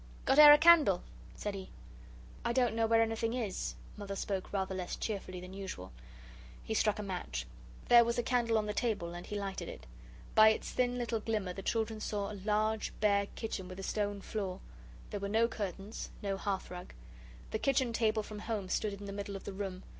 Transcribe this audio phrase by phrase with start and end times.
[0.25, 1.03] "Got e'er a candle?"
[1.35, 1.69] said he.
[2.43, 5.91] "I don't know where anything is." Mother spoke rather less cheerfully than usual.
[6.63, 7.45] He struck a match.
[7.87, 9.85] There was a candle on the table, and he lighted it.
[10.33, 14.21] By its thin little glimmer the children saw a large bare kitchen with a stone
[14.21, 14.59] floor.
[15.11, 16.95] There were no curtains, no hearth rug.
[17.51, 19.83] The kitchen table from home stood in the middle of the room.